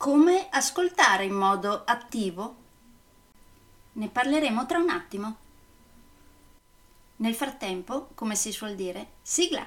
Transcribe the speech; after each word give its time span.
Come 0.00 0.48
ascoltare 0.48 1.26
in 1.26 1.34
modo 1.34 1.82
attivo? 1.84 2.54
Ne 3.92 4.08
parleremo 4.08 4.64
tra 4.64 4.78
un 4.78 4.88
attimo. 4.88 5.36
Nel 7.16 7.34
frattempo, 7.34 8.08
come 8.14 8.34
si 8.34 8.50
suol 8.50 8.76
dire, 8.76 9.16
sigla! 9.20 9.66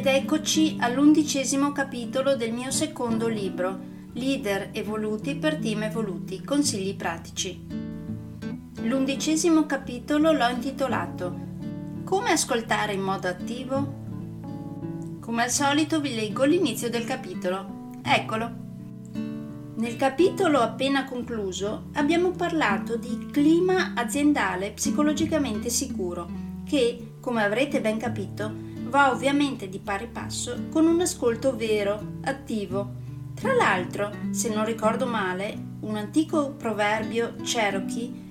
Eccoci 0.00 0.76
all'undicesimo 0.78 1.72
capitolo 1.72 2.36
del 2.36 2.52
mio 2.52 2.70
secondo 2.70 3.26
libro, 3.26 3.78
Leader 4.12 4.70
evoluti 4.72 5.34
per 5.34 5.56
team 5.56 5.82
evoluti, 5.82 6.42
consigli 6.44 6.94
pratici. 6.94 7.66
L'undicesimo 8.82 9.66
capitolo 9.66 10.30
l'ho 10.32 10.48
intitolato 10.48 11.36
Come 12.04 12.30
ascoltare 12.30 12.92
in 12.92 13.00
modo 13.00 13.26
attivo? 13.26 13.94
Come 15.20 15.42
al 15.42 15.50
solito 15.50 16.00
vi 16.00 16.14
leggo 16.14 16.44
l'inizio 16.44 16.88
del 16.88 17.04
capitolo. 17.04 17.90
Eccolo. 18.02 18.50
Nel 19.74 19.96
capitolo 19.96 20.60
appena 20.60 21.04
concluso 21.04 21.88
abbiamo 21.94 22.30
parlato 22.30 22.96
di 22.96 23.28
clima 23.30 23.94
aziendale 23.94 24.70
psicologicamente 24.70 25.68
sicuro 25.70 26.30
che, 26.64 27.14
come 27.20 27.42
avrete 27.42 27.80
ben 27.80 27.98
capito, 27.98 28.66
va 28.88 29.10
ovviamente 29.10 29.68
di 29.68 29.78
pari 29.78 30.06
passo 30.06 30.66
con 30.70 30.86
un 30.86 31.00
ascolto 31.00 31.54
vero, 31.56 32.18
attivo. 32.24 32.94
Tra 33.34 33.54
l'altro, 33.54 34.10
se 34.30 34.52
non 34.52 34.64
ricordo 34.64 35.06
male, 35.06 35.76
un 35.80 35.96
antico 35.96 36.52
proverbio 36.52 37.34
Cherokee 37.42 38.26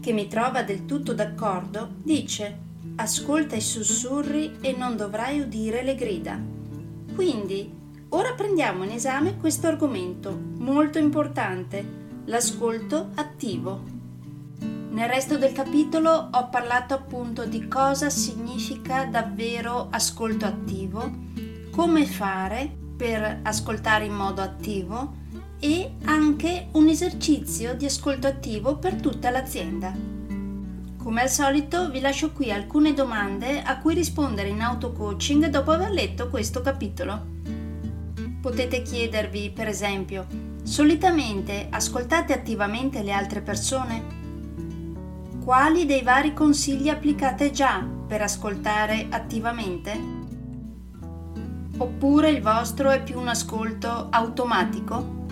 che 0.00 0.12
mi 0.12 0.28
trova 0.28 0.62
del 0.62 0.84
tutto 0.86 1.12
d'accordo 1.12 1.88
dice 2.02 2.64
ascolta 2.96 3.56
i 3.56 3.60
sussurri 3.60 4.58
e 4.60 4.74
non 4.76 4.96
dovrai 4.96 5.40
udire 5.40 5.82
le 5.82 5.94
grida. 5.94 6.40
Quindi, 7.14 7.70
ora 8.10 8.32
prendiamo 8.34 8.84
in 8.84 8.92
esame 8.92 9.36
questo 9.36 9.66
argomento 9.66 10.38
molto 10.58 10.98
importante, 10.98 11.84
l'ascolto 12.24 13.10
attivo. 13.16 13.95
Nel 14.96 15.10
resto 15.10 15.36
del 15.36 15.52
capitolo 15.52 16.30
ho 16.32 16.48
parlato 16.48 16.94
appunto 16.94 17.44
di 17.44 17.68
cosa 17.68 18.08
significa 18.08 19.04
davvero 19.04 19.88
ascolto 19.90 20.46
attivo, 20.46 21.12
come 21.70 22.06
fare 22.06 22.74
per 22.96 23.40
ascoltare 23.42 24.06
in 24.06 24.14
modo 24.14 24.40
attivo 24.40 25.16
e 25.60 25.96
anche 26.04 26.68
un 26.72 26.88
esercizio 26.88 27.74
di 27.74 27.84
ascolto 27.84 28.26
attivo 28.26 28.78
per 28.78 28.94
tutta 28.94 29.28
l'azienda. 29.28 29.92
Come 30.96 31.20
al 31.20 31.28
solito 31.28 31.90
vi 31.90 32.00
lascio 32.00 32.32
qui 32.32 32.50
alcune 32.50 32.94
domande 32.94 33.60
a 33.62 33.78
cui 33.80 33.92
rispondere 33.92 34.48
in 34.48 34.62
auto-coaching 34.62 35.48
dopo 35.48 35.72
aver 35.72 35.90
letto 35.90 36.30
questo 36.30 36.62
capitolo. 36.62 37.22
Potete 38.40 38.80
chiedervi, 38.80 39.50
per 39.50 39.68
esempio, 39.68 40.26
solitamente 40.62 41.66
ascoltate 41.68 42.32
attivamente 42.32 43.02
le 43.02 43.12
altre 43.12 43.42
persone? 43.42 44.24
Quali 45.46 45.86
dei 45.86 46.02
vari 46.02 46.34
consigli 46.34 46.88
applicate 46.88 47.52
già 47.52 47.80
per 47.80 48.20
ascoltare 48.20 49.06
attivamente? 49.08 49.96
Oppure 51.76 52.30
il 52.30 52.42
vostro 52.42 52.90
è 52.90 53.00
più 53.00 53.20
un 53.20 53.28
ascolto 53.28 54.08
automatico? 54.10 55.26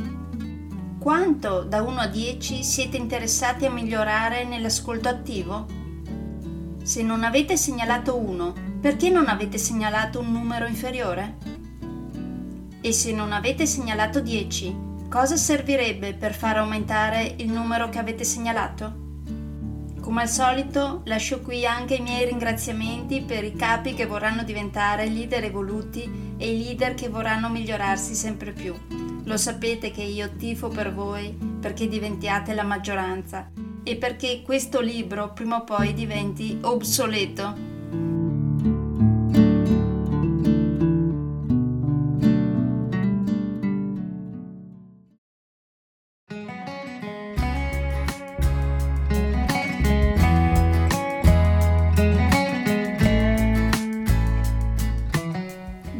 Quanto 1.00 1.64
da 1.64 1.82
1 1.82 1.98
a 1.98 2.06
10 2.06 2.62
siete 2.62 2.96
interessati 2.96 3.66
a 3.66 3.72
migliorare 3.72 4.44
nell'ascolto 4.44 5.08
attivo? 5.08 5.66
Se 6.84 7.02
non 7.02 7.24
avete 7.24 7.56
segnalato 7.56 8.16
1, 8.16 8.78
perché 8.80 9.08
non 9.10 9.26
avete 9.26 9.58
segnalato 9.58 10.20
un 10.20 10.30
numero 10.30 10.66
inferiore? 10.66 11.38
E 12.80 12.92
se 12.92 13.12
non 13.12 13.32
avete 13.32 13.66
segnalato 13.66 14.20
10, 14.20 14.76
cosa 15.10 15.36
servirebbe 15.36 16.14
per 16.14 16.34
far 16.34 16.58
aumentare 16.58 17.34
il 17.38 17.50
numero 17.50 17.88
che 17.88 17.98
avete 17.98 18.22
segnalato? 18.22 19.02
Come 20.04 20.20
al 20.20 20.28
solito 20.28 21.00
lascio 21.04 21.40
qui 21.40 21.64
anche 21.64 21.94
i 21.94 22.02
miei 22.02 22.26
ringraziamenti 22.26 23.22
per 23.22 23.42
i 23.42 23.56
capi 23.56 23.94
che 23.94 24.04
vorranno 24.04 24.42
diventare 24.42 25.08
leader 25.08 25.44
evoluti 25.44 26.34
e 26.36 26.52
i 26.52 26.62
leader 26.62 26.92
che 26.92 27.08
vorranno 27.08 27.48
migliorarsi 27.48 28.14
sempre 28.14 28.52
più. 28.52 28.74
Lo 29.24 29.36
sapete 29.38 29.90
che 29.92 30.02
io 30.02 30.36
tifo 30.36 30.68
per 30.68 30.92
voi 30.92 31.34
perché 31.58 31.88
diventiate 31.88 32.52
la 32.52 32.64
maggioranza 32.64 33.50
e 33.82 33.96
perché 33.96 34.42
questo 34.42 34.82
libro 34.82 35.32
prima 35.32 35.56
o 35.56 35.64
poi 35.64 35.94
diventi 35.94 36.58
obsoleto 36.60 37.73